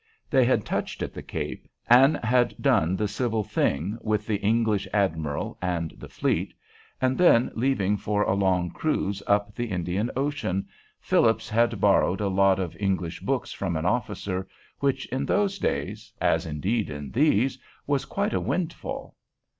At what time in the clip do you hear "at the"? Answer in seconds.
1.03-1.21